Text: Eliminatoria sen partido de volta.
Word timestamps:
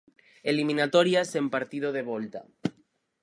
Eliminatoria 0.51 1.21
sen 1.31 1.45
partido 1.55 1.87
de 1.97 2.01
volta. 2.11 2.41